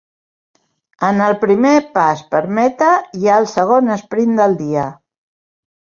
[1.09, 4.91] En el primer pas per meta hi ha el segon esprint del dia.